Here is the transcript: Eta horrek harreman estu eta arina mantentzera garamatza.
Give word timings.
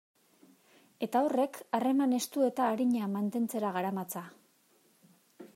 Eta 1.07 1.21
horrek 1.25 1.59
harreman 1.79 2.17
estu 2.21 2.47
eta 2.49 2.71
arina 2.71 3.13
mantentzera 3.19 3.75
garamatza. 3.79 4.29